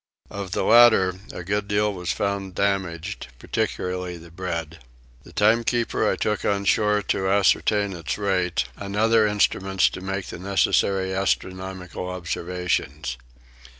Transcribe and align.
Of 0.31 0.53
the 0.53 0.63
latter 0.63 1.13
a 1.31 1.43
good 1.43 1.67
deal 1.67 1.93
was 1.93 2.11
found 2.11 2.55
damaged, 2.55 3.27
particularly 3.37 4.17
the 4.17 4.31
bread. 4.31 4.79
The 5.21 5.31
timekeeper 5.31 6.09
I 6.11 6.15
took 6.15 6.43
on 6.43 6.65
shore 6.65 7.03
to 7.03 7.29
ascertain 7.29 7.93
its 7.93 8.17
rate, 8.17 8.63
and 8.75 8.95
other 8.95 9.27
instruments 9.27 9.89
to 9.89 10.01
make 10.01 10.25
the 10.25 10.39
necessary 10.39 11.13
astronomical 11.13 12.09
observations. 12.09 13.17